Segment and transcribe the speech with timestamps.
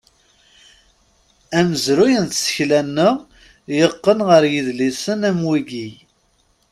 [1.57, 3.15] Amezruy n tsekla-nneɣ,
[3.77, 5.89] yeqqen ɣer yidlisen am wigi.